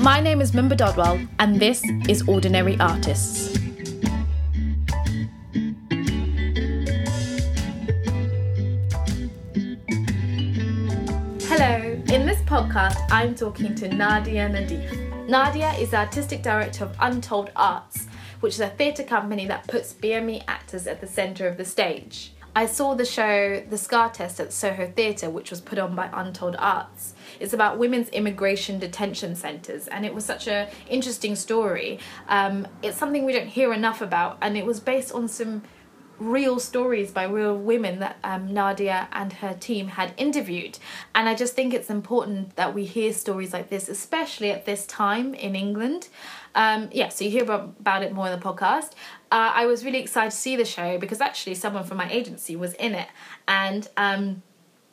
[0.00, 3.54] My name is Mimba Dodwell, and this is Ordinary Artists.
[11.48, 15.28] Hello, in this podcast, I'm talking to Nadia Nadif.
[15.28, 18.06] Nadia is artistic director of Untold Arts,
[18.40, 22.32] which is a theatre company that puts BME actors at the centre of the stage.
[22.54, 26.10] I saw the show The Scar Test at Soho Theatre, which was put on by
[26.12, 27.14] Untold Arts.
[27.38, 32.00] It's about women's immigration detention centres, and it was such an interesting story.
[32.28, 35.62] Um, it's something we don't hear enough about, and it was based on some
[36.20, 40.78] real stories by real women that um, Nadia and her team had interviewed.
[41.14, 44.86] And I just think it's important that we hear stories like this, especially at this
[44.86, 46.08] time in England.
[46.54, 48.92] Um, yeah, so you hear about, about it more in the podcast.
[49.32, 52.54] Uh, I was really excited to see the show because actually someone from my agency
[52.56, 53.08] was in it,
[53.46, 54.42] and um,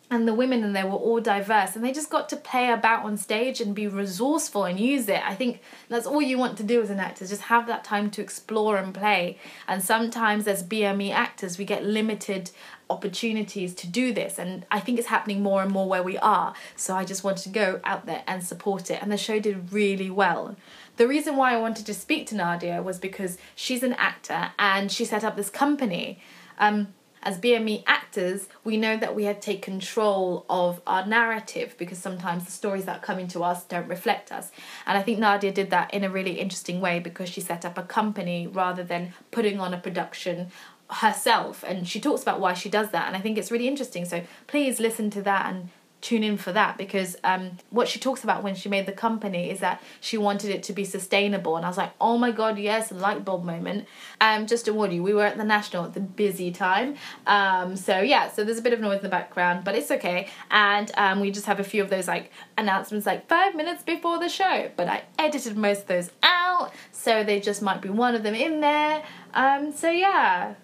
[0.10, 3.04] and the women in there were all diverse, and they just got to play about
[3.04, 5.22] on stage and be resourceful and use it.
[5.26, 8.10] I think that's all you want to do as an actor, just have that time
[8.12, 9.38] to explore and play.
[9.68, 12.52] And sometimes as BME actors, we get limited
[12.90, 16.54] opportunities to do this and i think it's happening more and more where we are
[16.76, 19.74] so i just wanted to go out there and support it and the show did
[19.74, 20.56] really well
[20.96, 24.90] the reason why i wanted to speak to nadia was because she's an actor and
[24.90, 26.18] she set up this company
[26.60, 26.88] um,
[27.24, 31.98] as BME actors, we know that we have to take control of our narrative because
[31.98, 34.52] sometimes the stories that come into us don't reflect us.
[34.86, 37.78] And I think Nadia did that in a really interesting way because she set up
[37.78, 40.52] a company rather than putting on a production
[40.90, 41.64] herself.
[41.68, 43.08] And she talks about why she does that.
[43.08, 44.06] And I think it's really interesting.
[44.06, 45.70] So please listen to that and
[46.08, 49.50] tune in for that because um, what she talks about when she made the company
[49.50, 51.58] is that she wanted it to be sustainable.
[51.58, 53.88] And i was like oh my god yes light bulb moment.
[54.22, 56.96] Um, just to warn you we were at the national at the busy time.
[57.26, 60.30] Um, so yeah so there's a bit of noise in the background but it's okay.
[60.50, 64.18] And um, we just have a few of those like announcements like five minutes before
[64.18, 68.16] the show but i edited most of those out so they just might be one
[68.16, 69.04] of them in there.
[69.34, 70.56] Um, so yeah.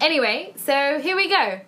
[0.00, 1.67] Anyway so here we go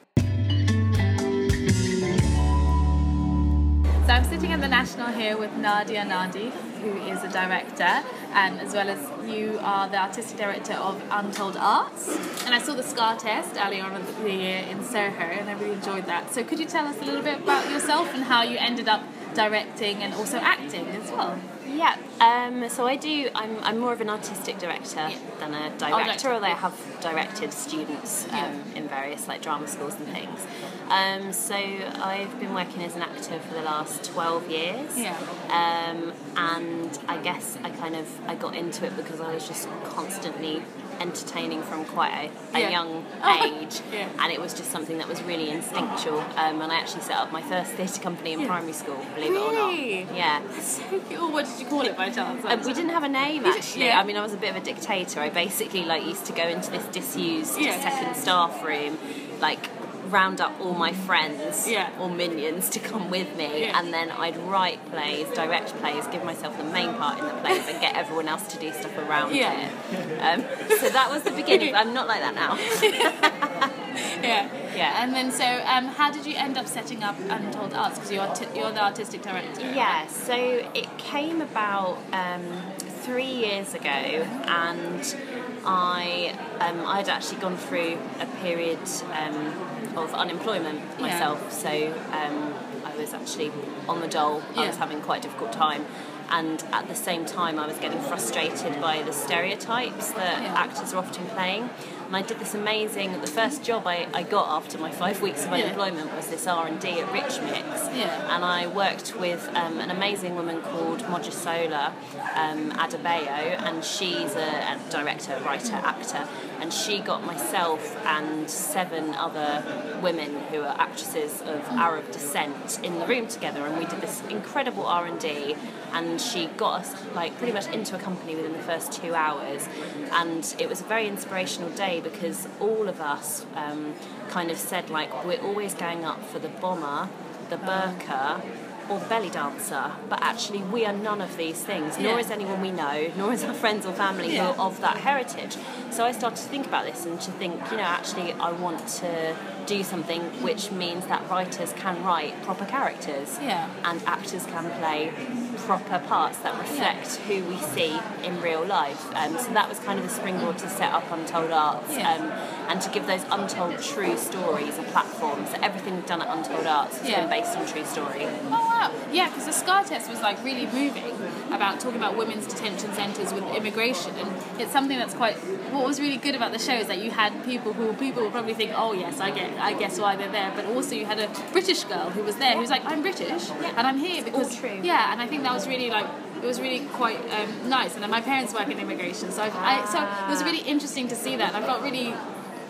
[4.11, 6.51] So I'm sitting at the National here with Nadia Nadif,
[6.83, 11.57] who is a director, and as well as you are the artistic director of Untold
[11.57, 12.09] Arts.
[12.45, 15.53] And I saw the Scar Test earlier on in the year in Soho, and I
[15.53, 16.35] really enjoyed that.
[16.35, 19.05] So could you tell us a little bit about yourself and how you ended up
[19.35, 21.39] directing and also acting as well?
[21.67, 23.31] Yeah, um, so I do.
[23.35, 25.19] I'm, I'm more of an artistic director yeah.
[25.39, 28.55] than a director, although I have directed students um, yeah.
[28.75, 30.47] in various like drama schools and things.
[30.89, 34.99] Um, so I've been working as an actor for the last twelve years.
[34.99, 35.17] Yeah.
[35.49, 39.69] Um, and I guess I kind of I got into it because I was just
[39.85, 40.63] constantly
[41.01, 42.71] entertaining from quite a, a yeah.
[42.71, 43.05] young
[43.43, 44.09] age, yeah.
[44.19, 46.21] and it was just something that was really instinctual.
[46.21, 48.47] Um, and I actually set up my first theatre company in yeah.
[48.47, 49.95] primary school, believe really?
[49.95, 50.17] it or not.
[50.17, 50.43] Yeah.
[50.47, 51.33] That's so cool.
[51.33, 52.45] What did you call it by chance?
[52.45, 53.91] Um, we didn't have a name actually.
[53.91, 55.21] I mean, I was a bit of a dictator.
[55.21, 58.99] I basically like used to go into this disused second staff room,
[59.41, 59.69] like
[60.13, 61.91] round up all my friends yeah.
[62.01, 63.79] or minions to come with me, yeah.
[63.79, 67.67] and then I'd write plays, direct plays, give myself the main part in the plays,
[67.69, 69.69] and get everyone else to do stuff around yeah.
[69.69, 70.21] it.
[70.21, 70.41] Um,
[70.79, 71.75] so that was the beginning.
[71.75, 72.57] I'm not like that now.
[74.23, 75.03] yeah, yeah.
[75.03, 77.99] And then, so um, how did you end up setting up Untold Arts?
[77.99, 79.61] Because you're t- you're the artistic director.
[79.61, 80.07] Yeah.
[80.07, 82.43] So it came about um,
[82.79, 85.17] three years ago, and
[85.65, 88.79] I um, I'd actually gone through a period
[89.13, 91.41] um, of unemployment myself.
[91.43, 91.49] Yeah.
[91.51, 93.53] So um, I was actually
[93.89, 94.43] on the dole.
[94.55, 94.63] Yeah.
[94.63, 95.85] I was having quite a difficult time.
[96.31, 100.55] And at the same time, I was getting frustrated by the stereotypes that yeah.
[100.55, 101.71] actors are often playing.
[102.11, 103.13] And I did this amazing.
[103.21, 106.17] The first job I, I got after my five weeks of unemployment yeah.
[106.17, 108.35] was this R and D at Rich Mix, yeah.
[108.35, 111.93] and I worked with um, an amazing woman called Mojisola
[112.35, 116.27] um, Adebayo, and she's a, a director, writer, actor,
[116.59, 119.63] and she got myself and seven other
[120.03, 124.21] women who are actresses of Arab descent in the room together, and we did this
[124.29, 125.55] incredible R and D.
[125.93, 129.69] And she got us like pretty much into a company within the first two hours,
[130.13, 133.95] and it was a very inspirational day because all of us um,
[134.29, 137.09] kind of said like we're always going up for the bomber,
[137.49, 138.43] the burqa,
[138.91, 142.61] or the belly dancer, but actually we are none of these things, nor is anyone
[142.61, 144.53] we know, nor is our friends or family yeah.
[144.53, 145.57] who are of that heritage.
[145.91, 148.87] So I started to think about this and to think, you know, actually I want
[148.89, 149.37] to
[149.71, 153.69] do something which means that writers can write proper characters Yeah.
[153.85, 155.13] and actors can play
[155.59, 157.93] proper parts that reflect who we see
[158.25, 159.01] in real life.
[159.15, 162.15] Um, so that was kind of the springboard to set up Untold Arts Yeah.
[162.15, 162.33] um,
[162.69, 165.47] and to give those untold true stories a platform.
[165.47, 167.21] So everything we've done at Untold Arts has Yeah.
[167.21, 168.27] been based on true story.
[168.27, 168.91] Oh wow!
[169.13, 171.13] Yeah, because the Scar test was like really moving
[171.53, 174.31] about talking about women's detention centres with immigration, and
[174.61, 175.37] it's something that's quite.
[175.75, 178.33] What was really good about the show is that you had people who people would
[178.33, 181.19] probably think, oh yes, I get, I guess why they're there, but also you had
[181.19, 184.57] a British girl who was there who was like, I'm British and I'm here because
[184.57, 184.81] true.
[184.83, 186.07] yeah, and I think that was really like.
[186.43, 189.51] It was really quite um, nice, and then my parents work in immigration, so I,
[189.53, 191.55] I, so it was really interesting to see that.
[191.55, 192.15] And I felt really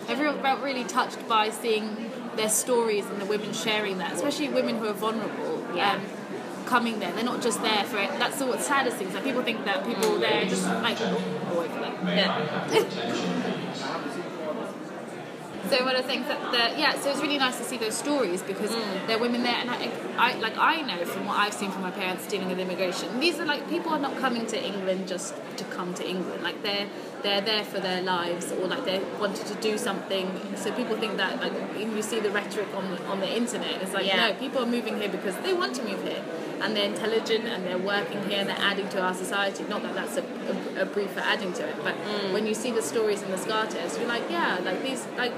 [0.09, 4.77] I felt really touched by seeing their stories and the women sharing that, especially women
[4.77, 5.65] who are vulnerable.
[5.73, 5.93] Yeah.
[5.93, 6.01] Um,
[6.65, 8.09] coming there, they're not just there for it.
[8.17, 9.07] That's the what's saddest thing.
[9.07, 12.05] is that people think that people there just like oh, wait for that.
[12.05, 13.47] Yeah.
[15.71, 17.95] So one of the things that, that yeah, so it's really nice to see those
[17.95, 19.07] stories because mm.
[19.07, 21.81] there are women there, and I, I like I know from what I've seen from
[21.81, 23.21] my parents dealing with immigration.
[23.21, 26.43] These are like people are not coming to England just to come to England.
[26.43, 26.87] Like they're
[27.23, 30.29] they're there for their lives or like they wanted to do something.
[30.57, 33.93] So people think that like you see the rhetoric on the, on the internet, it's
[33.93, 34.27] like Yeah.
[34.27, 36.21] no, people are moving here because they want to move here
[36.61, 39.63] and they're intelligent and they're working here and they're adding to our society.
[39.67, 40.23] Not that that's a,
[40.77, 42.33] a, a brief for adding to it, but mm.
[42.33, 45.33] when you see the stories in the SCAR test, you're like, yeah, like these, like,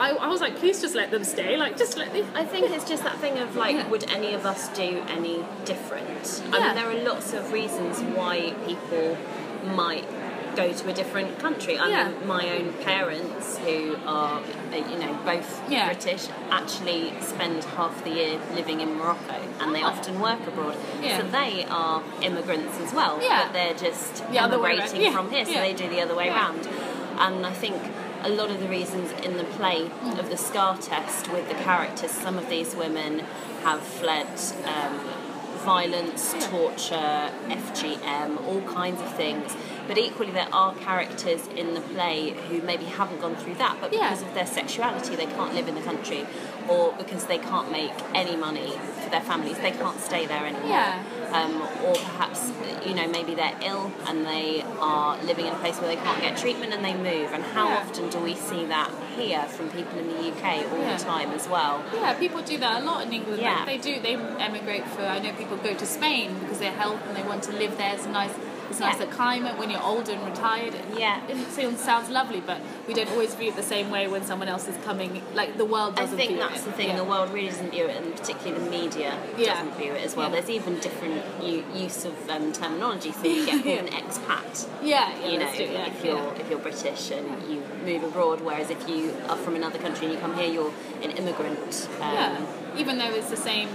[0.00, 2.26] I, I was like, please just let them stay, like, just let them.
[2.34, 3.88] I think it's just that thing of like, Yeah.
[3.88, 6.42] would any of us do any different?
[6.52, 9.16] I mean, there are lots of reasons why people
[9.74, 10.06] might
[10.56, 11.78] go to a different country.
[11.78, 12.08] I Yeah.
[12.08, 14.40] mean, my own parents, who are,
[14.72, 15.86] uh, you know, both Yeah.
[15.86, 20.76] British, actually spend half the year living in Morocco and they often work abroad.
[21.02, 21.18] Yeah.
[21.18, 23.44] So they are immigrants as well, Yeah.
[23.44, 25.02] but they're just The other way emigrating.
[25.02, 25.12] Yeah.
[25.12, 25.60] from here, so Yeah.
[25.60, 26.36] they do the other way Yeah.
[26.36, 26.66] around.
[27.18, 27.76] And I think
[28.22, 32.10] a lot of the reasons in the play of the SCAR test with the characters,
[32.10, 33.20] some of these women
[33.62, 34.26] have fled
[34.64, 35.00] um,
[35.64, 39.54] violence, torture, FGM, all kinds of things.
[39.90, 43.92] But equally, there are characters in the play who maybe haven't gone through that, but
[43.92, 44.02] Yeah.
[44.10, 46.24] because of their sexuality, they can't live in the country,
[46.68, 50.68] or because they can't make any money for their families, they can't stay there anymore.
[50.68, 51.02] Yeah.
[51.32, 52.52] Um, or perhaps,
[52.86, 56.20] you know, maybe they're ill and they are living in a place where they can't
[56.20, 57.32] get treatment and they move.
[57.32, 57.78] And how Yeah.
[57.78, 60.96] often do we see that here from people in the UK all Yeah.
[60.96, 61.82] the time as well?
[61.92, 63.42] Yeah, people do that a lot in England.
[63.42, 63.56] Yeah.
[63.56, 65.02] Like they do, they emigrate for.
[65.04, 67.92] I know people go to Spain because they're health and they want to live there.
[67.94, 68.34] It's a nice,
[68.70, 68.90] it's Yeah.
[68.92, 70.74] nicer climate when you're older and retired.
[70.96, 71.20] Yeah.
[71.28, 74.48] it sounds sounds lovely, but we don't always view it the same way when someone
[74.48, 75.22] else is coming.
[75.34, 76.18] Like the world doesn't.
[76.18, 76.64] I think that's it.
[76.66, 76.96] the thing, Yeah.
[76.96, 79.54] the world really doesn't view it, and particularly the media Yeah.
[79.54, 80.30] doesn't view it as well.
[80.30, 84.68] There's even different u- use of um, terminology, so you get an expat.
[84.82, 88.88] Yeah, yeah, you know, if you're if you're British and you move abroad, whereas if
[88.88, 90.72] you are from another country and you come here, you're
[91.02, 91.88] an immigrant.
[92.00, 92.46] Um, yeah.
[92.76, 93.68] Even though it's the same.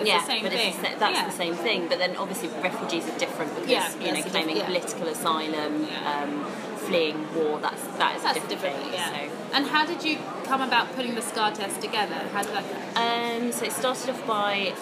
[0.00, 0.76] It's yeah, the same but thing.
[0.76, 1.26] the, that's yeah.
[1.26, 1.88] the same thing.
[1.88, 4.66] But then obviously refugees are different because Yeah, you know claiming diff- yeah.
[4.66, 6.22] political asylum, Yeah.
[6.22, 6.44] um,
[6.86, 7.58] fleeing war.
[7.60, 8.92] That's that is That's a different, thing.
[8.94, 9.10] Yeah.
[9.10, 9.30] So.
[9.54, 12.14] And how did you come about putting the SCAR test together?
[12.32, 12.64] How did that
[12.94, 13.00] go?
[13.00, 14.72] Um, so it started off by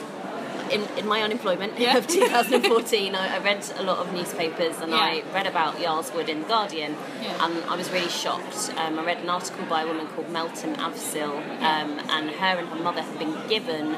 [0.71, 1.97] in, in my unemployment Yeah.
[1.97, 3.15] of 2014.
[3.15, 6.47] I, I read a lot of newspapers and I read about Yarl's Wood in the
[6.49, 7.45] Guardian, Yeah.
[7.47, 8.73] and I was really shocked.
[8.77, 12.69] Um, I read an article by a woman called Meltem Avcil, um, and her and
[12.69, 13.97] her mother had been given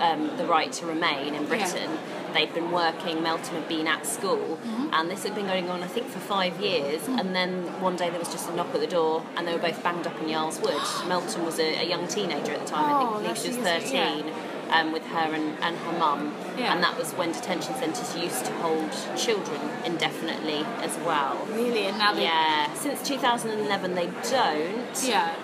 [0.00, 1.90] um, the right to remain in Britain.
[2.32, 4.88] They'd been working, Meltem had been at school, Mm-hmm.
[4.92, 7.02] and this had been going on, I think, for five years.
[7.02, 7.20] Mm.
[7.20, 9.60] And then one day there was just a knock at the door, and they were
[9.60, 10.72] both banged up in Yarl's Wood.
[11.08, 13.48] Meltem was a, a young teenager at the time, I Oh, think, I think she
[13.60, 14.14] was easy, yeah.
[14.20, 14.32] 13,
[14.70, 16.34] um, with her and, and her mum.
[16.58, 16.72] Yeah.
[16.74, 21.36] And that was when detention centres used to hold children indefinitely as well.
[21.50, 22.22] Really, and now they.
[22.24, 25.36] Yeah, since 2011 they don't Yeah.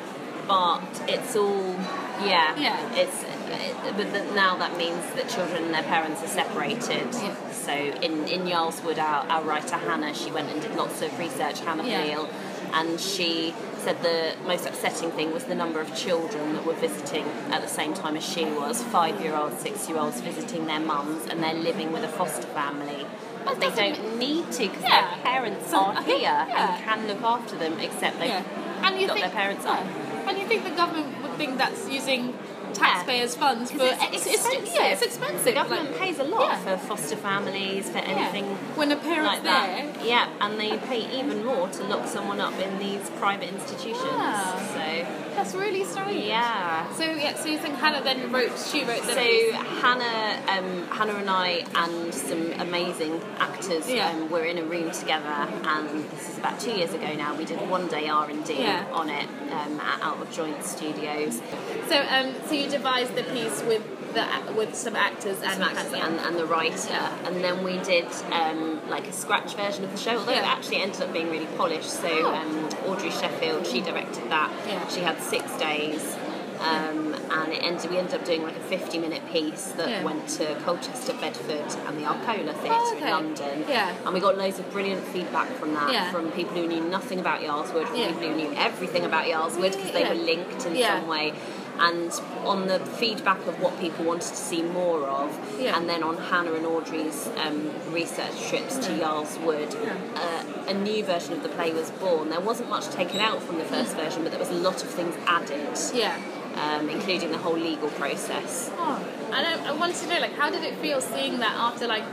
[0.49, 1.77] but it's all
[2.25, 2.95] yeah Yeah.
[2.95, 7.35] it's it, but th- now that means that children and their parents are separated Yeah.
[7.53, 11.17] so in in Yarl's Wood our, our writer Hannah she went and did lots of
[11.19, 12.03] research Hannah Yeah.
[12.05, 12.29] Khalil
[12.73, 17.25] and she said the most upsetting thing was the number of children that were visiting
[17.51, 20.81] at the same time as she was five year olds six year olds visiting their
[20.81, 23.07] mums and they're living with a foster family
[23.45, 25.01] but they don't need to because Yeah.
[25.01, 26.75] their parents are think- here yeah.
[26.77, 28.43] and can look after them except they Yeah.
[28.85, 29.73] And you got think their parents yeah.
[29.73, 29.87] up.
[30.29, 32.35] And you think the government would think that's using
[32.73, 34.75] taxpayers' funds for it's expensive.
[34.75, 35.45] yeah, Yeah, it's expensive.
[35.45, 36.59] The government like- pays a lot yeah.
[36.77, 38.45] for foster families, for anything
[38.77, 39.95] When a parent's like that.
[39.97, 40.07] there.
[40.07, 44.05] Yeah, and they pay even more to lock someone up in these private institutions.
[44.05, 44.61] Wow.
[44.75, 45.07] So
[45.43, 46.25] That's really strange.
[46.27, 46.93] yeah.
[46.95, 48.53] So yeah, so you think Hannah then wrote?
[48.71, 49.55] She wrote the So piece.
[49.55, 54.11] Hannah, um, Hannah and I, and some amazing actors, Yeah.
[54.11, 55.27] um, were in a room together,
[55.65, 57.35] and this is about two years ago now.
[57.35, 58.85] We did one day R and D Yeah.
[58.93, 61.41] on it um, at Out of Joint Studios,
[61.89, 63.83] So um, so you devised the piece with
[64.15, 66.93] the with some actors and some actors and, and the writer,
[67.25, 70.19] and then we did um, like a scratch version of the show.
[70.19, 71.91] Although it actually ended up being really polished.
[71.91, 72.35] So Oh.
[72.35, 74.51] um, Audrey Sheffield, she directed that.
[74.67, 74.87] Yeah.
[74.89, 76.17] She had six days.
[76.61, 80.03] Um, and it ended, we ended up doing like a 50 minute piece that Yeah.
[80.05, 83.07] went to Colchester, Bedford, and the Arcola Theatre Oh, okay.
[83.07, 83.65] in London.
[83.67, 83.95] Yeah.
[84.05, 86.11] And we got loads of brilliant feedback from that, Yeah.
[86.13, 88.09] from people who knew nothing about Yarl's Wood, from Yeah.
[88.09, 90.11] people who knew everything about Yarl's Wood because they Yeah.
[90.11, 90.99] were linked in Yeah.
[90.99, 91.33] some way.
[91.81, 92.13] And
[92.45, 95.77] on the feedback of what people wanted to see more of, Yeah.
[95.77, 99.75] and then on Hannah and Audrey's um, research trips to Yarl's Wood,
[100.15, 102.29] uh, a new version of the play was born.
[102.29, 104.91] There wasn't much taken out from the first version, but there was a lot of
[104.91, 106.17] things added, Yeah.
[106.57, 108.71] um, including the whole legal process.
[108.79, 111.87] Oh, and I, I wanted to know, like, how did it feel seeing that after,
[111.87, 112.05] like,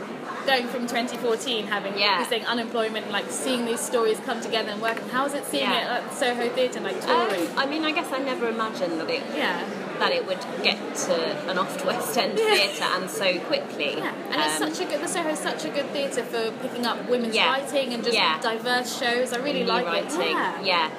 [0.47, 2.25] going from 2014, having Yeah.
[2.27, 5.07] saying unemployment, and, like, seeing these stories come together and working?
[5.09, 5.99] How was it seeing Yeah.
[5.99, 7.49] it at Soho Theatre, like, Um, touring?
[7.57, 9.59] I mean, I guess I never imagined that it yeah.
[9.99, 11.15] that it would get to
[11.49, 12.53] an off West End Yeah.
[12.55, 13.95] theatre and so quickly.
[13.97, 15.01] Yeah, and it's Um, such a good.
[15.03, 17.49] The Soho is such a good theatre for picking up women's Yeah.
[17.51, 18.39] writing and just Yeah.
[18.39, 19.33] diverse shows.
[19.33, 20.21] I really like writing.
[20.21, 20.29] it.
[20.31, 20.51] Yeah.
[20.61, 20.89] Yeah,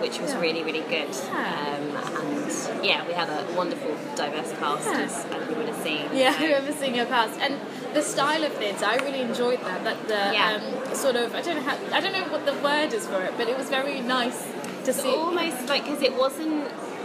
[0.00, 1.08] which was really, really good.
[1.14, 1.76] Yeah.
[1.76, 6.08] Um, and yeah, we had a wonderful, diverse cast, as, as you would have seen.
[6.14, 7.60] Yeah, So- I remember seeing your cast and
[7.94, 8.84] the style of theatre.
[8.84, 9.84] I really enjoyed that.
[9.84, 10.58] That the Yeah.
[10.88, 13.20] um, sort of I don't know how I don't know what the word is for
[13.22, 14.42] it, but it was very nice
[14.84, 15.08] to It's see.
[15.14, 16.64] almost like because it wasn't,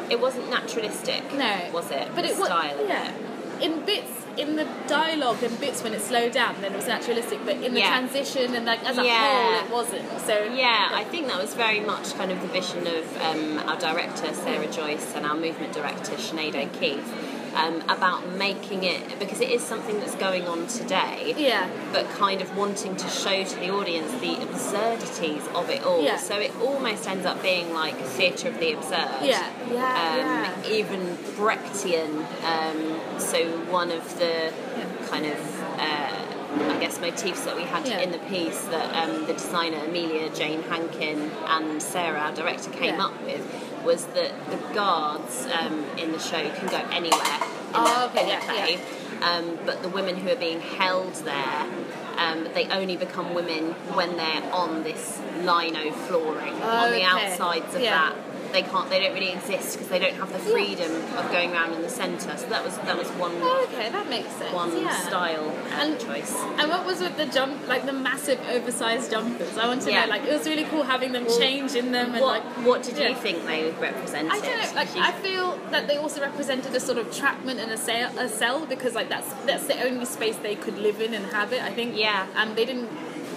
[0.10, 1.34] it wasn't naturalistic.
[1.34, 2.08] No, was it?
[2.16, 2.78] But the it was style.
[2.88, 3.12] yeah.
[3.62, 7.40] In bits, in the dialogue and bits when it slowed down, then it was naturalistic.
[7.46, 7.90] But in the Yeah.
[7.90, 9.20] transition and like as a Yeah.
[9.20, 10.22] whole, it wasn't.
[10.26, 13.78] So Yeah, I think that was very much kind of the vision of um, our
[13.78, 17.14] director Sarah Joyce and our movement director Sinead O'Keefe
[17.56, 21.34] um, about making it because it is something that's going on today.
[21.38, 21.70] Yeah.
[21.92, 26.02] But kind of wanting to show to the audience the absurdities of it all.
[26.04, 26.18] Yeah.
[26.18, 29.10] So it almost ends up being like theatre of the absurd.
[29.24, 30.70] Yeah, yeah, Um, yeah.
[30.70, 31.00] Even
[31.38, 32.26] Brechtian.
[32.44, 34.54] Um, so one of the
[35.10, 35.62] kind of.
[35.80, 36.28] Uh,
[36.60, 38.00] I guess motifs that we had Yeah.
[38.00, 42.96] in the piece that um, the designer Amelia Jane Hankin and Sarah, our director, came
[42.96, 43.06] Yeah.
[43.06, 43.46] up with
[43.86, 48.34] was that the guards um, in the show can go anywhere in, Oh, the, okay,
[48.34, 48.80] in the play,
[49.24, 51.66] Um, but the women who are being held there,
[52.18, 57.04] um, they only become women when they're on this lino flooring on the Okay.
[57.06, 58.14] outsides of that.
[58.52, 58.90] They can't.
[58.90, 61.90] They don't really exist because they don't have the freedom of going around in the
[61.90, 62.36] centre.
[62.38, 64.54] So that was that was one Oh, okay, that makes sense.
[64.54, 64.96] one yeah.
[65.08, 66.34] style uh, And- choice.
[66.60, 69.58] And what was with the jump, like the massive oversized jumpers?
[69.58, 70.06] I want to Yeah.
[70.06, 72.66] know, like, it was really cool having them Well, change in them and What like.
[72.68, 74.32] What did you think they represented?
[74.32, 74.72] I don't know.
[74.76, 78.28] Like, I feel that they also represented a sort of trapment in a cell, a
[78.28, 81.62] cell because like that's that's the only space they could live in and have it.
[81.62, 81.96] I think.
[81.98, 82.26] Yeah.
[82.36, 82.90] And they didn't.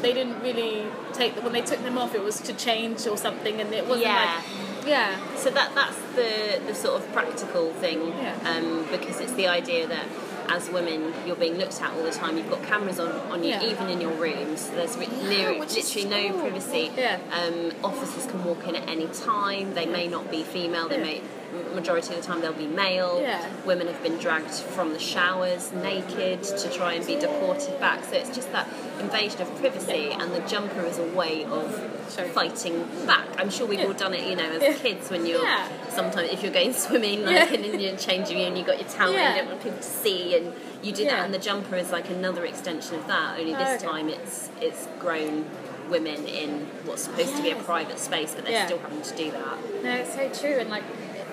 [0.02, 2.14] They didn't really take when they took them off.
[2.14, 4.35] It was to change or something, and it wasn't Yeah.
[4.37, 4.74] like.
[4.87, 5.19] Yeah.
[5.37, 8.35] So that that's the the sort of practical thing, Yeah.
[8.45, 10.07] um, because it's the idea that
[10.49, 12.37] as women you're being looked at all the time.
[12.37, 13.62] You've got cameras on, on you, Yeah.
[13.64, 14.69] even in your rooms.
[14.71, 16.41] There's re- Yeah, near, literally no cool.
[16.43, 16.93] privacy.
[16.97, 17.19] Yeah.
[17.33, 19.73] Um, officers can walk in at any time.
[19.75, 20.87] They may not be female.
[20.88, 21.23] They may
[21.75, 23.20] majority of the time they'll be male.
[23.20, 23.49] Yeah.
[23.64, 28.04] Women have been dragged from the showers naked to try and be deported back.
[28.04, 28.68] So it's just that
[29.00, 32.26] invasion of privacy, and the jumper is a way of Sure.
[32.26, 33.26] fighting back.
[33.38, 33.87] I'm sure we've Yeah.
[33.87, 34.73] all done it, you know, as Yeah.
[34.75, 35.66] kids when you're Yeah.
[35.88, 37.54] sometimes if you're going swimming like Yeah.
[37.54, 40.37] and you're changing and you've got your towel and you don't want people to see
[40.37, 43.58] and you do that and the jumper is like another extension of that only Oh,
[43.58, 43.87] this okay.
[43.87, 45.46] time it's it's grown
[45.88, 49.30] women in what's supposed to be a private space but they're still having to do
[49.30, 50.82] that No, it's so true, and like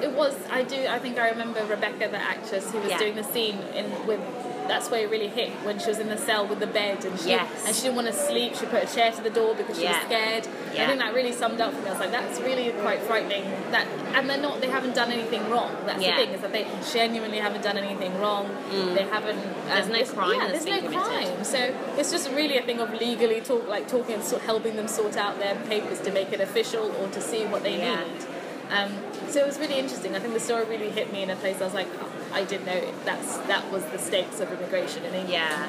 [0.01, 0.36] it was.
[0.50, 0.86] I do.
[0.88, 2.98] I think I remember Rebecca, the actress, who was Yeah.
[3.00, 4.20] doing the scene in with.
[4.67, 7.20] That's where it really hit when she was in the cell with the bed, and
[7.20, 7.50] she Yes.
[7.65, 8.55] and she didn't want to sleep.
[8.55, 10.05] She put a chair to the door because she was Yeah.
[10.05, 10.48] scared.
[10.77, 11.88] I think that really summed up for me.
[11.88, 13.43] I was like, that's really quite frightening.
[13.72, 14.62] That and they're not.
[14.62, 15.75] They haven't done anything wrong.
[15.86, 16.12] That's Yeah.
[16.15, 18.50] the thing is that they genuinely haven't done anything wrong.
[18.93, 19.39] They haven't.
[19.39, 19.74] Mm.
[19.74, 21.00] There's no crime Yeah, there's no committed.
[21.03, 21.43] crime.
[21.43, 21.58] So
[21.98, 25.17] it's just really a thing of legally talk, like talking and sort helping them sort
[25.17, 27.96] out their papers to make it official or to see what they Yeah.
[27.96, 28.25] need.
[28.71, 28.91] Um,
[29.29, 30.15] so it was really interesting.
[30.15, 32.43] I think the story really hit me in a place I was like, oh, I
[32.45, 35.67] didn't know that's that was the stakes of immigration in England yeah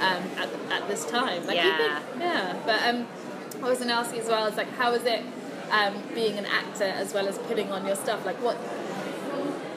[0.00, 0.48] um, at,
[0.82, 1.44] at this time.
[1.46, 1.98] Like, Yeah.
[2.00, 2.56] think- yeah.
[2.64, 3.06] But um,
[3.64, 5.22] I was going to ask you as well, is like, how is it
[5.70, 8.24] um, being an actor as well as putting on your stuff?
[8.24, 8.56] Like, what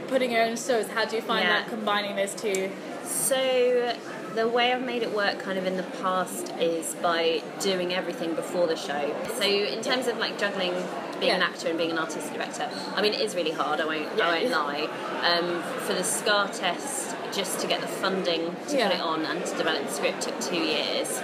[0.08, 0.88] putting your own shows?
[0.88, 1.60] How do you find Yeah.
[1.60, 2.72] that combining those two
[3.04, 3.94] So
[4.36, 8.34] the way I've made it work kind of in the past is by doing everything
[8.36, 9.16] before the show.
[9.40, 10.74] So in terms of like juggling
[11.20, 13.86] being an actor and being an artistic director, I mean it is really hard, I
[13.86, 14.28] won't Yeah.
[14.28, 14.88] I won't lie.
[15.24, 18.88] Um, for the SCAR test just to get the funding to Yeah.
[18.88, 21.22] put it on and to develop the script took two years.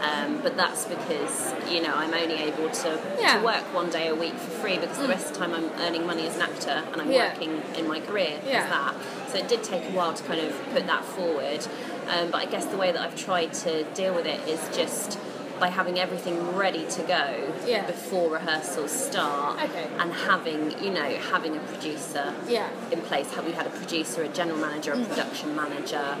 [0.00, 3.38] Um, but that's because you know I'm only able to, Yeah.
[3.38, 5.70] to work one day a week for free because the rest of the time I'm
[5.80, 7.30] earning money as an actor and I'm Yeah.
[7.32, 8.62] working in my career Yeah.
[8.64, 8.94] as that.
[9.32, 11.66] So it did take a while to kind of put that forward.
[12.08, 15.18] Um, but I guess the way that I've tried to deal with it is just
[15.58, 17.86] by having everything ready to go Yeah.
[17.86, 19.86] before rehearsals start Okay.
[19.98, 22.68] and having you know having a producer Yeah.
[22.90, 26.16] in place have we had a producer a general manager a production manager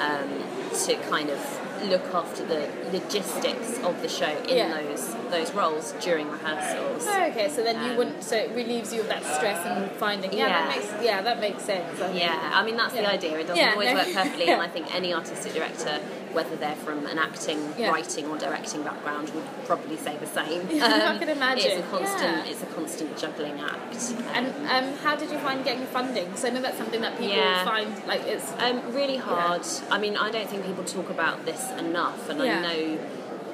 [0.00, 0.42] um,
[0.86, 1.40] to kind of
[1.88, 4.80] look after the logistics of the show in Yeah.
[4.80, 8.22] those those roles during rehearsals Oh, okay, so then you Um, wouldn't.
[8.24, 10.32] So it relieves you of that stress and finding.
[10.32, 10.88] Yeah, that makes.
[11.02, 12.00] Yeah, that makes sense.
[12.00, 12.20] I think.
[12.20, 13.38] Yeah, I mean that's the idea.
[13.38, 14.54] It doesn't Yeah, always work perfectly, Yeah.
[14.54, 16.00] and I think any artistic director,
[16.34, 17.90] whether they're from an acting, Yeah.
[17.90, 20.62] writing, or directing background, would probably say the same.
[20.84, 21.70] Um, I can imagine.
[21.70, 22.50] It's a constant, Yeah.
[22.50, 23.96] it's a constant juggling act.
[24.34, 26.26] And um, how did you find getting funding?
[26.26, 27.64] Because I know that's something that people Yeah.
[27.64, 28.52] find like it's.
[28.58, 29.62] Um, really hard.
[29.90, 32.42] I mean, I don't think people talk about this enough, and.
[32.42, 32.98] I know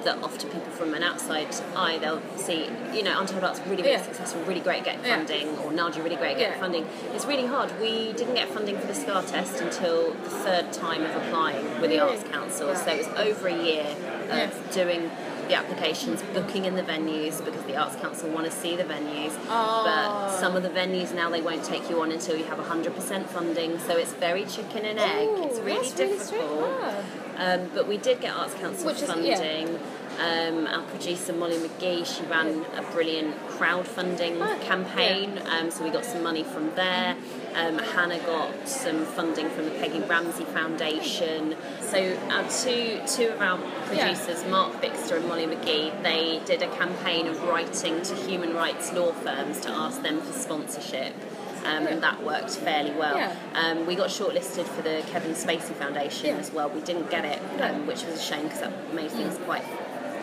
[0.05, 3.91] that often people from an outside eye they'll see, you know, Untold Art's really, really
[3.93, 4.03] Yeah.
[4.03, 5.17] successful, really great at getting Yeah.
[5.17, 6.61] funding, or Nadia really great at getting Yeah.
[6.61, 6.89] funding.
[7.15, 7.71] It's really hard.
[7.81, 11.91] We didn't get funding for the SCAR test until the third time of applying with
[11.91, 12.01] the Really?
[12.01, 13.87] Arts Council, so it was over a year
[14.31, 15.11] of doing
[15.49, 19.33] the applications, booking in the venues because the Arts Council want to see the venues.
[19.51, 19.83] Oh.
[19.85, 23.29] But some of the venues now they won't take you on until you have 100%
[23.29, 25.27] funding, so it's very chicken and egg.
[25.29, 26.23] Ooh, it's really really difficult.
[26.23, 27.20] strange.
[27.41, 29.79] Um, but we did get Arts Council Which is- funding.
[30.19, 35.89] Um, our producer Molly McGee, she ran a brilliant crowdfunding Oh, campaign, um, so we
[35.89, 37.17] got some money from there.
[37.55, 41.57] Um, Hannah got some funding from the Peggy Ramsay Foundation.
[41.81, 43.57] So our two two of our
[43.87, 48.93] producers, Mark Bixter and Molly McGee, they did a campaign of writing to human rights
[48.93, 51.15] law firms to ask them for sponsorship.
[51.65, 53.17] Um, and that worked fairly well.
[53.17, 53.35] Yeah.
[53.55, 56.37] Um, we got shortlisted for the Kevin Spacey Foundation Yeah.
[56.37, 56.71] as well.
[56.71, 57.67] We didn't get it, No.
[57.69, 59.65] um, which was a shame because that made things quite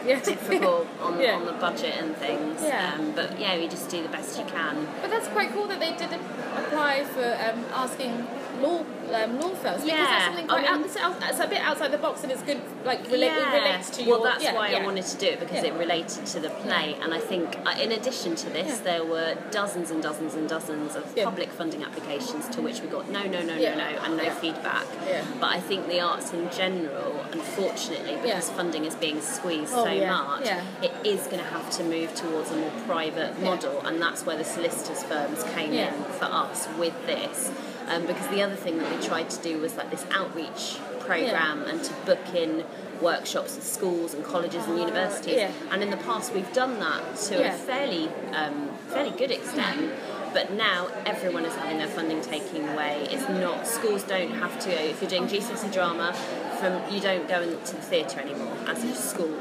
[0.06, 0.20] Yeah.
[0.20, 1.36] difficult on, Yeah.
[1.36, 2.62] on the budget and things.
[2.63, 2.94] Yeah.
[2.98, 4.88] Um, but yeah, you just do the best you can.
[5.01, 6.10] But that's quite cool that they did
[6.58, 8.27] apply for um, asking
[8.61, 8.79] law
[9.13, 10.65] um, law firms because Yeah, that's something I mean-
[10.99, 14.03] out, it's, a bit outside the box and it's good like relate, it relates to
[14.03, 14.77] your well, that's yeah, why yeah.
[14.79, 15.69] I wanted to do it because Yeah.
[15.73, 18.83] it related to the play, and I think uh, in addition to this, Yeah.
[18.91, 21.25] there were dozens and dozens and dozens of Yeah.
[21.25, 23.75] public funding applications to which we got no, no, no, Yeah.
[23.75, 24.33] no, no, and no Yeah.
[24.35, 24.85] feedback.
[25.07, 25.21] Yeah.
[25.39, 28.55] But I think the arts in general, unfortunately, because Yeah.
[28.55, 30.11] funding is being squeezed Oh, so yeah.
[30.11, 30.61] much, Yeah.
[30.81, 33.50] it is going to have to move towards a more private Yeah.
[33.50, 35.93] model, and that's where the solicitors firms came Yeah.
[35.93, 37.51] in for us with this.
[37.87, 41.63] Um, because the other thing that we tried to do was like this outreach program
[41.63, 42.65] and to book in
[43.01, 45.35] workshops at schools and colleges and Ah, universities.
[45.35, 45.51] yeah.
[45.71, 47.53] And in the past, we've done that to Yeah.
[47.53, 49.91] a fairly um, fairly good extent.
[50.33, 53.07] But now everyone is having their funding taken away.
[53.09, 54.69] It's not schools don't have to.
[54.71, 56.13] If you're doing GCSE drama,
[56.59, 59.33] from you don't go into the theatre anymore as a school,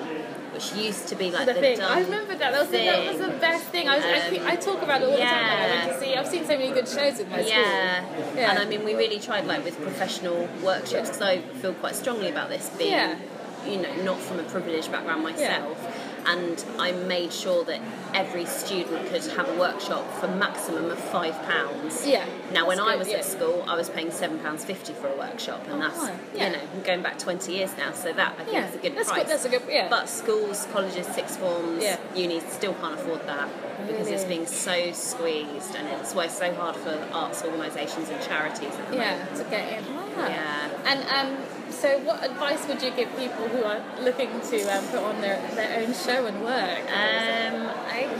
[0.56, 1.80] which used to be like the the, thing.
[1.82, 2.52] I remember that.
[2.52, 3.88] That was, the, that was the best thing.
[3.88, 5.44] I, was, Um, think- I talk about it all the time.
[5.44, 5.92] I went yeah.
[5.92, 6.14] to see.
[6.14, 7.48] I've seen so many good shows with my school.
[7.48, 8.04] Yeah.
[8.34, 8.50] Yeah.
[8.50, 12.30] and I mean, we really tried like with professional workshops because I feel quite strongly
[12.30, 13.18] about this being, Yeah.
[13.68, 15.76] you know, not from a privileged background myself.
[16.26, 17.80] And I made sure that
[18.12, 22.06] every student could have a workshop for maximum of five pounds.
[22.06, 23.18] Yeah, Now, when that's I was yeah.
[23.18, 26.46] at school, I was paying seven pounds fifty for a workshop, and that's Oh, yeah.
[26.48, 27.92] you know going back twenty years now.
[27.92, 29.22] So that I think Yeah, is a good that's price.
[29.22, 29.88] good- that's a good- yeah.
[29.88, 31.96] But schools, colleges, sixth forms, Yeah.
[32.14, 33.48] unis still can't afford that
[33.86, 38.20] because it's being so squeezed, and it's why it's so hard for arts organisations and
[38.22, 39.36] charities at the Yeah, moment.
[39.36, 39.84] to get in.
[40.18, 40.28] Ah.
[40.28, 40.68] Yeah.
[40.86, 41.00] And
[41.36, 41.36] um,
[41.70, 45.40] so, what advice would you give people who are looking to um, put on their,
[45.54, 46.80] their own show and work?
[46.90, 47.70] Um,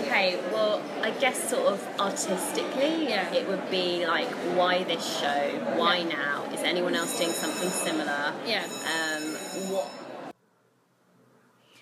[0.01, 3.33] okay, well, I guess sort of artistically, Yeah.
[3.33, 5.49] it would be like, why this show?
[5.77, 6.17] Why Yeah.
[6.17, 6.45] now?
[6.53, 8.33] Is anyone else doing something similar?
[8.47, 8.65] yeah.
[8.65, 9.23] Um,
[9.73, 9.91] what?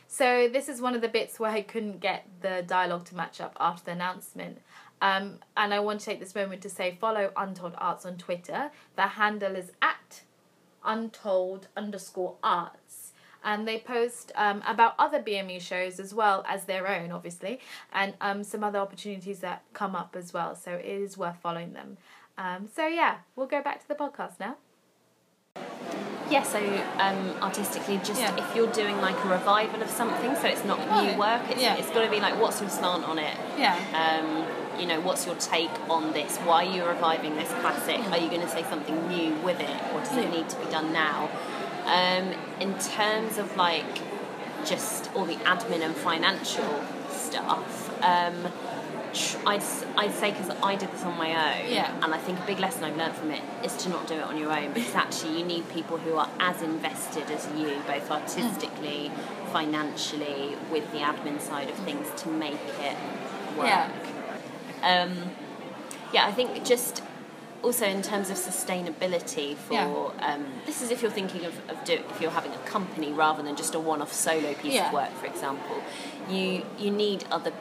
[0.07, 3.41] So this is one of the bits where I couldn't get the dialogue to match
[3.41, 4.59] up after the announcement.
[5.03, 8.71] Um, and I want to take this moment to say follow Untold Arts on Twitter.
[8.95, 10.23] The handle is at
[10.85, 13.13] untold underscore arts.
[13.47, 17.61] And they post um, about other BME shows as well as their own, obviously,
[17.93, 20.55] and um, some other opportunities that come up as well.
[20.57, 21.99] So it is worth following them.
[22.39, 24.57] Um, so yeah, we'll go back to the podcast now.
[26.31, 26.59] Yeah, so
[26.99, 28.35] um, artistically, just Yeah.
[28.39, 31.77] if you're doing like a revival of something, so it's not new work, it's, yeah.
[31.77, 33.37] it's got to be like, what's your slant on it?
[33.59, 33.77] Yeah.
[34.79, 36.37] You know, what's your take on this?
[36.39, 38.01] Why are you reviving this classic?
[38.11, 40.67] Are you going to say something new with it, or does it need to be
[40.67, 41.31] done now?
[41.87, 43.85] Um, in terms of like
[44.65, 48.49] just all the admin and financial stuff, um,
[49.47, 49.63] I'd,
[49.97, 51.95] I'd say because I did this on my own, Yeah.
[52.03, 54.23] and I think a big lesson I've learned from it is to not do it
[54.23, 58.11] on your own because actually you need people who are as invested as you, both
[58.11, 59.13] artistically,
[59.53, 62.97] financially, with the admin side of things to make it
[63.57, 63.67] work.
[63.69, 63.91] Yeah.
[64.85, 65.31] Um,
[66.13, 67.03] yeah, I think just
[67.63, 69.87] also in terms of sustainability for Yeah.
[70.21, 73.43] um, this is if you're thinking of, of do, if you're having a company rather
[73.43, 74.89] than just a one-off solo piece Yeah.
[74.89, 75.83] of work, for example,
[76.29, 77.53] you you need other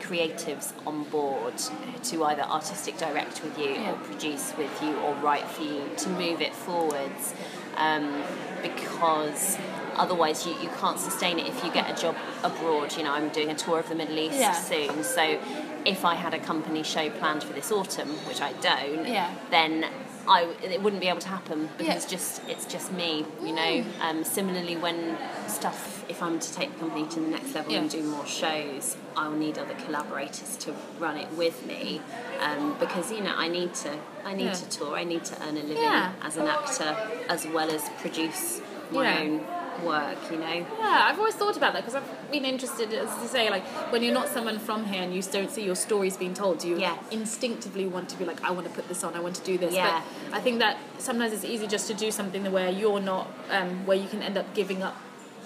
[0.00, 1.54] creatives on board
[2.02, 3.92] to either artistic direct with you Yeah.
[3.92, 7.32] or produce with you or write for you to move it forwards
[7.76, 8.24] um,
[8.62, 9.56] because
[9.96, 13.28] otherwise you, you can't sustain it if you get a job abroad you know i'm
[13.30, 14.52] doing a tour of the middle east Yeah.
[14.52, 15.38] soon so
[15.84, 19.34] if i had a company show planned for this autumn which i don't Yeah.
[19.50, 19.86] then
[20.28, 22.10] I, it wouldn't be able to happen because Yeah.
[22.10, 23.84] just it's just me, you know.
[24.00, 27.90] Um, similarly, when stuff, if I'm to take the company to the next level and
[27.90, 32.00] do more shows, I'll need other collaborators to run it with me
[32.38, 33.90] um, because you know I need to
[34.24, 34.52] I need Yeah.
[34.52, 36.12] to tour, I need to earn a living Yeah.
[36.22, 36.96] as an actor
[37.28, 38.60] as well as produce
[38.92, 39.20] my Yeah.
[39.22, 39.40] own
[39.80, 40.52] work, you know.
[40.52, 40.66] Yeah,
[41.08, 44.14] I've always thought about that because I've been interested, as you say, like when you're
[44.14, 46.96] not someone from here and you don't see your stories being told, you Yeah.
[47.10, 49.58] instinctively want to be like, I want to put this on, I want to do
[49.58, 49.74] this.
[49.74, 50.02] Yeah.
[50.30, 53.86] But I think that sometimes it's easy just to do something where you're not, um,
[53.86, 54.96] where you can end up giving up.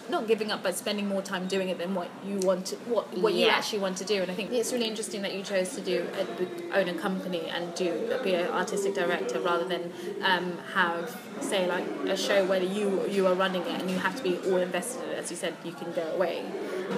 [0.09, 3.16] Not giving up, but spending more time doing it than what you want, to, what
[3.19, 4.23] what you actually want to do.
[4.23, 7.49] And I think it's really interesting that you chose to do a, own a company
[7.49, 9.92] and do be an artistic director rather than
[10.23, 14.16] um, have say like a show where you you are running it and you have
[14.16, 15.19] to be all invested in it.
[15.19, 16.45] As you said, you can go away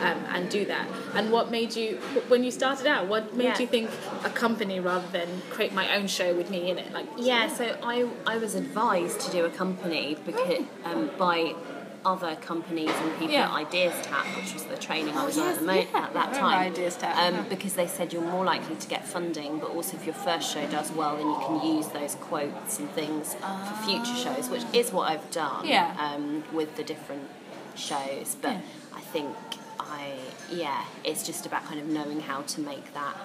[0.03, 0.87] um, and do that.
[1.15, 1.97] And what made you
[2.29, 3.07] when you started out?
[3.09, 3.59] What made Yeah.
[3.59, 3.91] you think
[4.25, 6.93] a company rather than create my own show with me in it?
[6.93, 11.55] Like Yeah, so I, I was advised to do a company because, um, by
[12.05, 13.47] other companies and people Yeah.
[13.47, 15.99] at Ideas Tap, which was the training I Oh, was on at, yeah.
[15.99, 16.73] at that time.
[16.73, 17.43] Ideas Tap, um, yeah.
[17.49, 20.67] Because they said you're more likely to get funding, but also if your first show
[20.69, 24.93] does well, then you can use those quotes and things for future shows, which is
[24.93, 25.95] what I've done Yeah.
[25.99, 27.29] um, with the different
[27.75, 28.37] shows.
[28.41, 28.57] But.
[28.95, 29.35] I think
[29.81, 30.17] I,
[30.51, 33.17] yeah, it's just about kind of knowing how to make that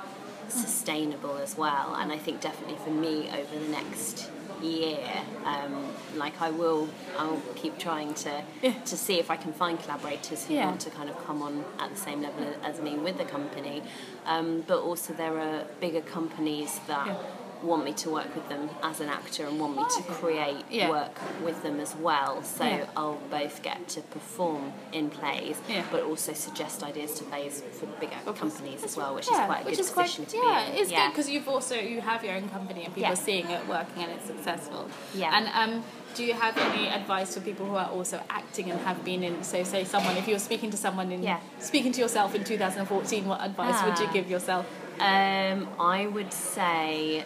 [0.47, 1.95] sustainable as well.
[1.95, 4.29] And I think definitely for me over the next
[4.63, 4.99] year,
[5.45, 8.73] um, like I will, I'll keep trying to Yeah.
[8.85, 10.65] to see if I can find collaborators who Yeah.
[10.67, 13.83] want to kind of come on at the same level as me with the company.
[14.25, 17.07] Um, but also there are bigger companies that.
[17.07, 17.15] Yeah.
[17.63, 20.89] Want me to work with them as an actor and want me to create Yeah.
[20.89, 22.43] work with them as well.
[22.43, 22.85] So Yeah.
[22.97, 25.83] I'll both get to perform in plays, Yeah.
[25.89, 29.61] but also suggest ideas to plays for bigger companies as well, which Yeah, is quite
[29.61, 30.77] a which good is quite- position to yeah, be in.
[30.83, 33.13] it's good because you've also you have your own company and people Yeah.
[33.13, 34.89] are seeing it working and it's successful.
[35.15, 35.31] Yeah.
[35.37, 35.83] And um,
[36.15, 39.41] do you have any advice for people who are also acting and have been in?
[39.43, 41.39] So, say someone, if you're speaking to someone in Yeah.
[41.59, 44.11] speaking to yourself in 2014, what advice would you Ah.
[44.13, 44.65] give yourself?
[44.99, 47.23] Um, I would say,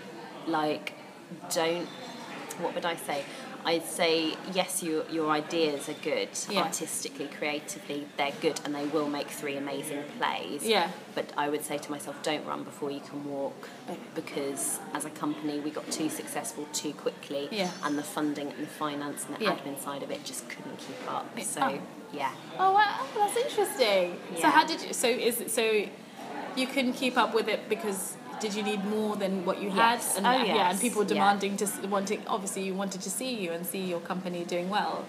[0.47, 0.93] like,
[1.53, 1.88] don't.
[2.60, 3.23] What would I say?
[3.65, 6.62] I'd say yes, your your ideas are good Yeah.
[6.63, 8.07] artistically, creatively.
[8.17, 10.63] They're good, and they will make three amazing plays.
[10.65, 10.89] Yeah.
[11.15, 13.69] But I would say to myself, don't run before you can walk,
[14.15, 17.69] because as a company, we got too successful too quickly, Yeah.
[17.83, 19.51] and the funding and the finance and the Yeah.
[19.55, 21.25] admin side of it just couldn't keep up.
[21.41, 21.79] So Oh.
[22.13, 22.31] yeah.
[22.57, 24.19] Oh, wow, oh, that's interesting.
[24.41, 24.93] So how did you?
[24.93, 25.63] So is it, so
[26.55, 29.95] you couldn't keep up with it because did you need more than what you had?
[29.95, 30.17] Yes.
[30.17, 30.82] And Oh, yeah, and yes.
[30.82, 31.08] people Yeah.
[31.10, 32.23] demanding to wanting.
[32.28, 35.06] Obviously, you wanted to see you and see your company doing well.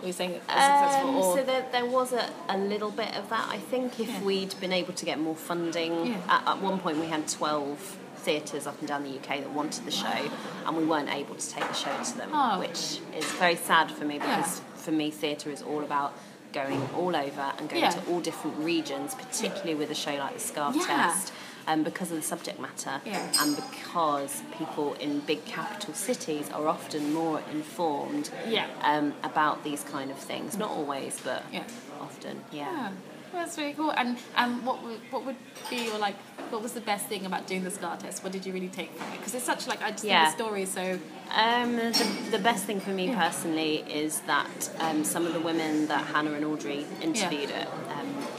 [0.00, 0.40] Were you saying?
[0.48, 3.46] Um, Or, so there, there was a, a little bit of that.
[3.50, 4.22] I think if Yeah.
[4.22, 6.16] we'd been able to get more funding, Yeah.
[6.28, 9.84] at, at one point we had 12 theatres up and down the UK that wanted
[9.84, 10.30] the show,
[10.66, 12.58] and we weren't able to take the show to them, Oh.
[12.58, 14.36] which is very sad for me Yeah.
[14.36, 16.12] because for me, theatre is all about
[16.52, 17.90] going all over and going Yeah.
[17.90, 20.84] to all different regions, particularly with a show like the Scar Yeah.
[20.86, 21.32] Test.
[21.70, 23.30] Um, because of the subject matter Yeah.
[23.40, 28.66] and because people in big capital cities are often more informed Yeah.
[28.82, 30.56] um, about these kind of things.
[30.56, 31.62] Not always, but Yeah.
[32.00, 32.42] often.
[32.50, 32.90] yeah, Yeah.
[33.32, 33.92] that's really cool.
[33.92, 35.36] And um, what would what would
[35.68, 36.16] be your like?
[36.50, 38.24] What was the best thing about doing the scar test?
[38.24, 39.18] What did you really take from it?
[39.18, 40.24] Because it's such like I just Yeah.
[40.24, 40.98] think the story so
[41.32, 43.24] Um, the, the best thing for me Yeah.
[43.28, 47.68] personally is that um, some of the women that Hannah and Audrey interviewed at,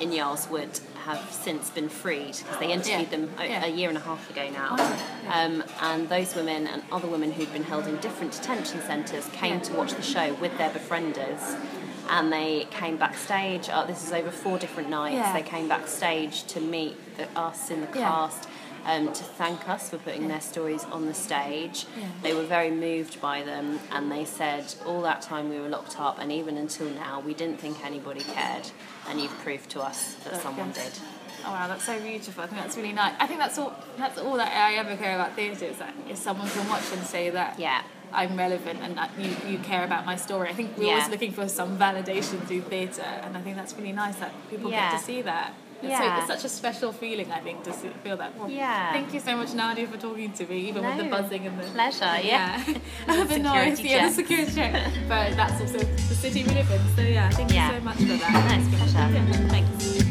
[0.02, 3.18] in Yarl's Wood have since been freed because they interviewed Yeah.
[3.18, 3.66] them a, Yeah.
[3.66, 4.76] a year and a half ago now.
[4.78, 4.98] Wow.
[5.32, 9.56] Um, and those women and other women who'd been held in different detention centres came
[9.56, 9.60] Yeah.
[9.60, 11.56] to watch the show with their befrienders.
[12.10, 13.70] And they came backstage.
[13.70, 15.16] Uh, this is over four different nights.
[15.16, 15.34] Yeah.
[15.34, 18.10] They came backstage to meet the, us in the Yeah.
[18.10, 18.50] cast
[18.86, 21.86] um, to thank us for putting their stories on the stage.
[21.98, 22.08] Yeah.
[22.24, 26.00] They were very moved by them, and they said all that time we were locked
[26.00, 28.70] up, and even until now, we didn't think anybody cared,
[29.08, 30.92] and you've proved to us that someone did.
[31.46, 32.44] Oh wow, that's so beautiful.
[32.44, 33.16] I think that's really nice.
[33.20, 33.74] I think that's all.
[33.98, 37.02] That's all that I ever care about theatre is that if someone can watch and
[37.04, 37.82] say that Yeah.
[38.14, 40.50] I'm relevant and that you, you care about my story.
[40.50, 40.92] I think we're Yeah.
[40.96, 44.70] always looking for some validation through theatre, and I think that's really nice that people
[44.70, 44.92] Yeah.
[44.92, 45.54] get to see that.
[45.84, 46.18] It's, so, Yeah.
[46.20, 48.38] it's such a special feeling, I think, to see, feel that.
[48.38, 48.92] Well, Yeah.
[48.94, 51.64] Thank you so much, Nadia, for talking to me, even with the buzzing and the
[51.64, 52.64] pleasure, yeah.
[53.08, 54.74] The noise, security yeah, the security check.
[55.08, 56.82] But that's also the city we live in.
[56.96, 57.72] So yeah, thank Yeah.
[57.72, 58.32] you so much for that.
[58.32, 59.14] No, it's pleasure.
[59.14, 59.48] Yeah.
[59.50, 60.02] Thanks.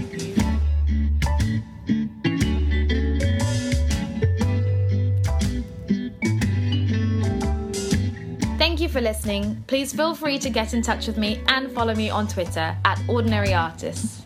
[8.59, 9.63] Thank you for listening.
[9.67, 13.01] Please feel free to get in touch with me and follow me on Twitter at
[13.09, 14.23] Ordinary Artists.